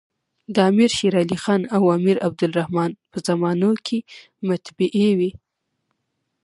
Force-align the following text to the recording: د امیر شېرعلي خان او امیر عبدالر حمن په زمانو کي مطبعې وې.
د 0.53 0.55
امیر 0.69 0.89
شېرعلي 0.97 1.37
خان 1.43 1.61
او 1.75 1.81
امیر 1.97 2.17
عبدالر 2.27 2.59
حمن 2.67 2.91
په 3.11 3.17
زمانو 3.27 3.69
کي 3.85 3.97
مطبعې 4.49 5.09
وې. 5.17 5.31